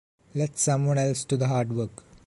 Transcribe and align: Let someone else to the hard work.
Let 0.33 0.57
someone 0.57 0.97
else 0.97 1.23
to 1.25 1.37
the 1.37 1.47
hard 1.47 1.73
work. 1.73 2.03